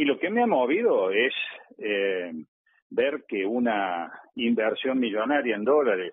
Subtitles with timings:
[0.00, 1.34] Y lo que me ha movido es
[1.76, 2.32] eh,
[2.88, 6.12] ver que una inversión millonaria en dólares,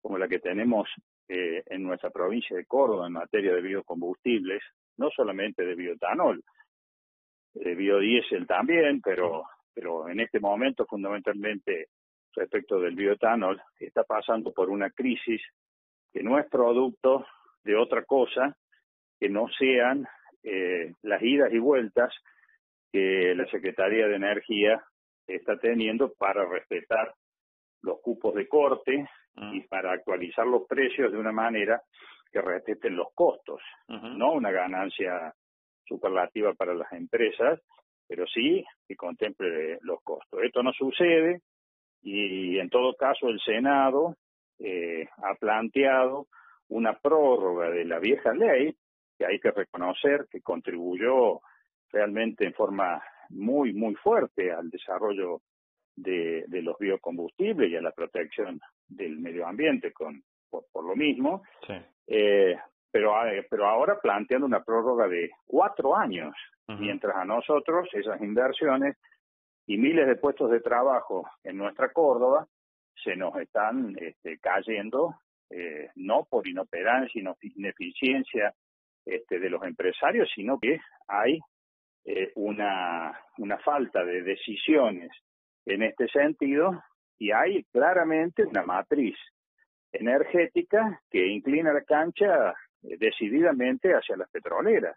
[0.00, 0.88] como la que tenemos
[1.26, 4.62] eh, en nuestra provincia de Córdoba en materia de biocombustibles,
[4.98, 6.40] no solamente de biotanol,
[7.52, 9.42] de biodiesel también, pero,
[9.74, 11.88] pero en este momento fundamentalmente
[12.32, 15.42] respecto del biotanol, está pasando por una crisis
[16.12, 17.26] que no es producto
[17.64, 18.56] de otra cosa
[19.18, 20.06] que no sean
[20.44, 22.14] eh, las idas y vueltas
[22.96, 24.82] que la Secretaría de Energía
[25.26, 27.12] está teniendo para respetar
[27.82, 29.50] los cupos de corte ah.
[29.52, 31.82] y para actualizar los precios de una manera
[32.32, 35.34] que respeten los costos, no una ganancia
[35.86, 37.60] superlativa para las empresas,
[38.08, 40.40] pero sí que contemple los costos.
[40.42, 41.42] Esto no sucede
[42.02, 44.16] y en todo caso el Senado
[44.58, 46.28] eh, ha planteado
[46.68, 48.74] una prórroga de la vieja ley
[49.18, 51.40] que hay que reconocer que contribuyó
[51.92, 55.40] realmente en forma muy, muy fuerte al desarrollo
[55.96, 61.42] de, los biocombustibles y a la protección del medio ambiente con, por, lo mismo.
[62.06, 62.56] Eh,
[62.90, 63.14] pero,
[63.50, 66.34] pero ahora planteando una prórroga de cuatro años,
[66.68, 68.96] mientras a nosotros esas inversiones
[69.66, 72.46] y miles de puestos de trabajo en nuestra Córdoba
[73.02, 75.14] se nos están este, cayendo,
[75.50, 77.22] eh, no por inoperancia,
[77.54, 78.54] ineficiencia
[79.04, 81.38] este, de los empresarios, sino que hay
[82.08, 85.10] eh, una, una falta de decisiones
[85.64, 86.80] en este sentido
[87.18, 89.16] y hay claramente una matriz
[89.90, 92.50] energética que inclina la cancha
[92.82, 94.96] eh, decididamente hacia las petroleras.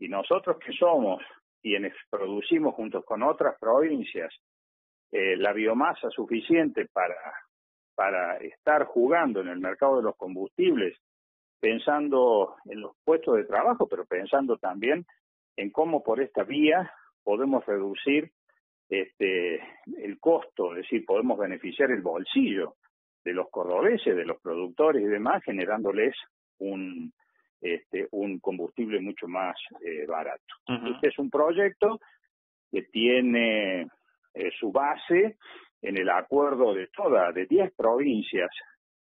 [0.00, 1.22] Y nosotros que somos
[1.62, 4.34] quienes producimos junto con otras provincias
[5.12, 7.14] eh, la biomasa suficiente para,
[7.94, 10.98] para estar jugando en el mercado de los combustibles,
[11.60, 15.06] pensando en los puestos de trabajo, pero pensando también
[15.56, 18.30] en cómo por esta vía podemos reducir
[18.88, 19.54] este,
[19.98, 22.74] el costo, es decir, podemos beneficiar el bolsillo
[23.24, 26.14] de los cordobeses, de los productores y demás, generándoles
[26.58, 27.12] un,
[27.60, 30.54] este, un combustible mucho más eh, barato.
[30.94, 32.00] Este es un proyecto
[32.70, 33.82] que tiene
[34.34, 35.36] eh, su base
[35.80, 38.50] en el acuerdo de todas, de 10 provincias,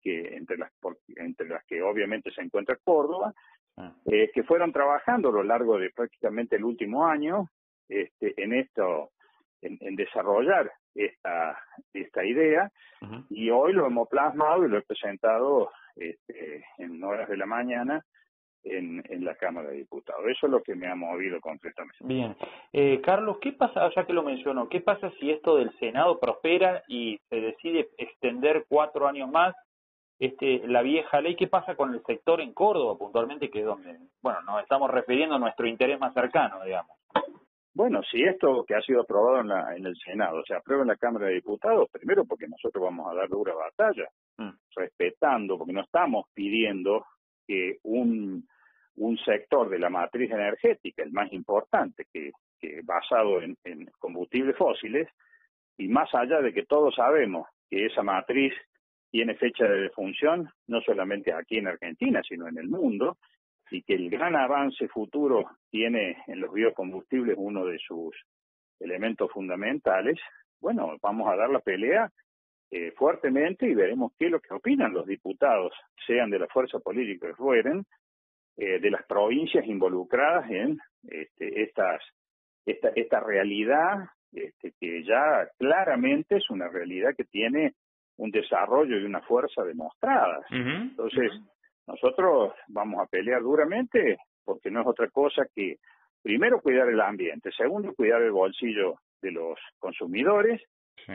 [0.03, 0.73] que entre las,
[1.17, 3.33] entre las que obviamente se encuentra Córdoba.
[4.07, 7.49] Eh, que fueron trabajando a lo largo de prácticamente el último año
[7.89, 9.11] este, en esto,
[9.63, 11.59] en, desarrollar esta,
[11.93, 12.71] esta idea,
[13.31, 18.05] y hoy lo hemos plasmado y lo he presentado este, en horas de la mañana
[18.65, 20.23] en, en la Cámara de Diputados.
[20.29, 21.99] Eso es lo que me ha movido concretamente.
[22.01, 22.37] Bien.
[22.73, 26.83] Eh, Carlos, ¿qué pasa, ya que lo mencionó, qué pasa si esto del Senado prospera
[26.89, 29.55] y se decide extender cuatro años más
[30.21, 33.99] este, la vieja ley, ¿qué pasa con el sector en Córdoba puntualmente, que es donde,
[34.21, 36.95] bueno, nos estamos refiriendo a nuestro interés más cercano, digamos?
[37.73, 40.89] Bueno, si esto que ha sido aprobado en, la, en el Senado se aprueba en
[40.89, 44.51] la Cámara de Diputados, primero porque nosotros vamos a dar dura batalla, mm.
[44.77, 47.07] respetando, porque no estamos pidiendo
[47.47, 48.47] que un,
[48.97, 54.55] un sector de la matriz energética, el más importante, que, que basado en, en combustibles
[54.59, 55.09] fósiles,
[55.79, 58.53] y más allá de que todos sabemos que esa matriz
[59.11, 63.19] tiene fecha de defunción, no solamente aquí en Argentina, sino en el mundo,
[63.71, 68.15] y que el gran avance futuro tiene en los biocombustibles uno de sus
[68.81, 70.19] elementos fundamentales,
[70.61, 72.11] bueno, vamos a dar la pelea
[72.71, 75.73] eh, fuertemente y veremos qué es lo que opinan los diputados,
[76.07, 77.85] sean de la fuerza política que fueren,
[78.57, 82.03] eh, de las provincias involucradas en este, estas,
[82.67, 87.75] esta, esta realidad este, que ya claramente es una realidad que tiene
[88.21, 90.45] un desarrollo y una fuerza demostradas.
[90.51, 91.33] Entonces,
[91.87, 95.77] nosotros vamos a pelear duramente porque no es otra cosa que,
[96.23, 100.61] primero, cuidar el ambiente, segundo, cuidar el bolsillo de los consumidores,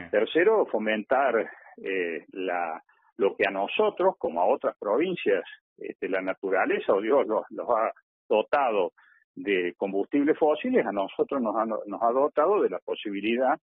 [0.09, 2.81] tercero, fomentar eh, la,
[3.17, 5.43] lo que a nosotros, como a otras provincias,
[5.77, 7.91] este, la naturaleza o Dios los, ha
[8.27, 8.93] dotado
[9.35, 11.53] de combustibles fósiles, a nosotros nos
[11.85, 13.59] nos ha dotado de la posibilidad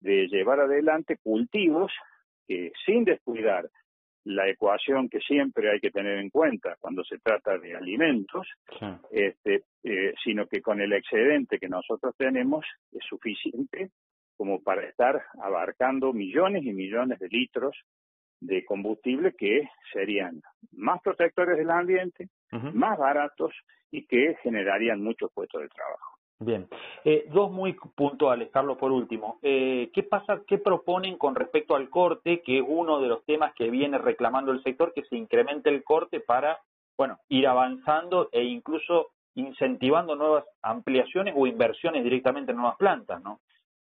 [0.00, 1.90] de llevar adelante cultivos
[2.46, 3.68] que sin descuidar
[4.24, 8.46] la ecuación que siempre hay que tener en cuenta cuando se trata de alimentos,
[9.10, 13.90] este, eh, sino que con el excedente que nosotros tenemos es suficiente
[14.36, 17.76] como para estar abarcando millones y millones de litros
[18.40, 20.42] de combustible que serían
[20.72, 22.28] más protectores del ambiente,
[22.72, 23.52] más baratos
[23.90, 26.13] y que generarían muchos puestos de trabajo.
[26.40, 26.66] Bien,
[27.04, 29.38] eh, dos muy puntuales, Carlos, por último.
[29.42, 33.54] Eh, ¿Qué pasa, qué proponen con respecto al corte, que es uno de los temas
[33.54, 36.58] que viene reclamando el sector, que se incremente el corte para,
[36.98, 43.40] bueno, ir avanzando e incluso incentivando nuevas ampliaciones o inversiones directamente en nuevas plantas, ¿no?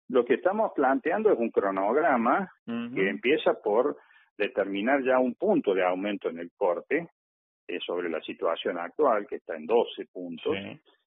[0.08, 3.96] Lo que estamos planteando es un cronograma que empieza por
[4.36, 7.08] determinar ya un punto de aumento en el corte
[7.66, 10.54] eh, sobre la situación actual, que está en 12 puntos,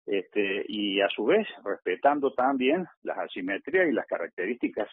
[0.06, 4.88] este, y a su vez respetando también las asimetrías y las características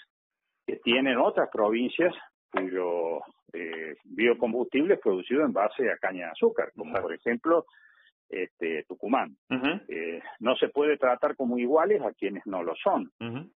[0.66, 2.14] que tienen otras provincias
[2.52, 3.20] cuyo
[3.54, 7.66] eh, biocombustible es producido en base a caña de azúcar, como por ejemplo
[8.30, 9.36] este, Tucumán.
[9.88, 13.12] eh, no se puede tratar como iguales a quienes no lo son,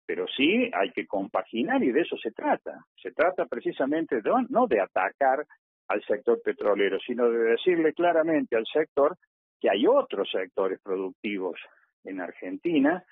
[0.06, 2.86] pero sí hay que compaginar y de eso se trata.
[3.02, 5.46] Se trata precisamente de, no de atacar
[5.88, 9.16] al sector petrolero, sino de decirle claramente al sector
[9.66, 11.60] que hay otros sectores productivos
[12.04, 13.04] en Argentina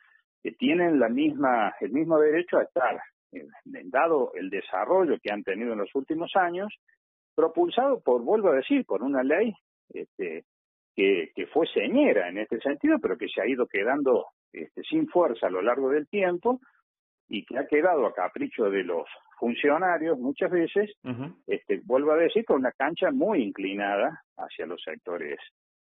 [0.44, 3.01] que tienen la misma, el mismo derecho a estar,
[3.85, 6.71] dado el desarrollo que han tenido en los últimos años,
[7.33, 9.51] propulsado por, vuelvo a decir, por una ley
[9.89, 10.44] este,
[10.95, 15.07] que, que fue señera en este sentido, pero que se ha ido quedando este, sin
[15.07, 16.59] fuerza a lo largo del tiempo
[17.29, 19.07] y que ha quedado a capricho de los
[19.39, 20.91] funcionarios muchas veces,
[21.47, 25.39] este, vuelvo a decir, con una cancha muy inclinada hacia los sectores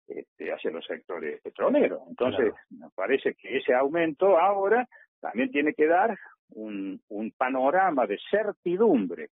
[0.08, 2.00] este, hacia los sectores petroleros.
[2.08, 4.88] Entonces, me parece que ese aumento ahora
[5.20, 6.18] también tiene que dar
[6.50, 9.28] un, un panorama de certidumbre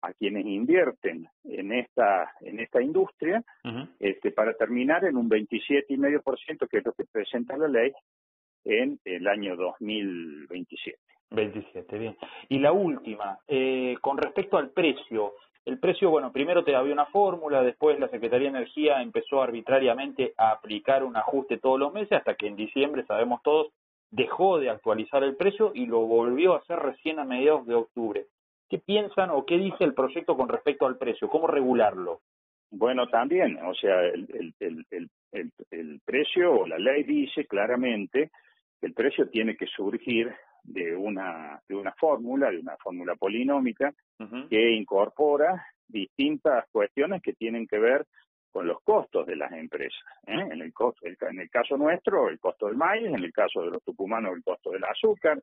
[0.00, 3.42] a quienes invierten en esta en esta industria
[3.98, 7.92] este para terminar en un 27,5% que es lo que presenta la ley
[8.64, 10.98] en el año 2027.
[11.30, 12.16] 27, bien.
[12.48, 15.34] Y la última, eh, con respecto al precio,
[15.66, 20.34] el precio, bueno, primero te había una fórmula, después la Secretaría de Energía empezó arbitrariamente
[20.36, 23.68] a aplicar un ajuste todos los meses hasta que en diciembre, sabemos todos,
[24.10, 28.26] dejó de actualizar el precio y lo volvió a hacer recién a mediados de octubre.
[28.68, 31.28] ¿Qué piensan o qué dice el proyecto con respecto al precio?
[31.28, 32.20] ¿Cómo regularlo?
[32.70, 34.54] Bueno, también, o sea, el,
[36.04, 38.30] precio o la ley dice claramente
[38.80, 40.34] que el precio tiene que surgir
[40.64, 43.92] de una, de una fórmula, de una fórmula polinómica
[44.48, 48.06] que incorpora distintas cuestiones que tienen que ver
[48.50, 50.02] con los costos de las empresas.
[50.26, 50.46] ¿eh?
[50.52, 53.70] En, el costo, en el caso nuestro, el costo del maíz, en el caso de
[53.70, 55.40] los tucumanos, el costo del azúcar,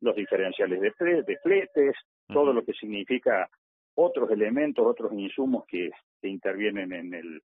[0.00, 1.96] los diferenciales de, de fletes,
[2.28, 3.48] todo lo que significa
[3.94, 5.90] otros elementos, otros insumos que,
[6.22, 7.42] intervienen en el,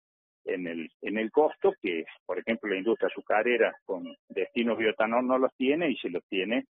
[0.45, 5.39] en el, en el costo, que por ejemplo la industria azucarera con destino biotanol no
[5.39, 6.67] los tiene y se los tiene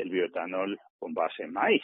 [0.00, 1.82] el biotanol con base en maíz.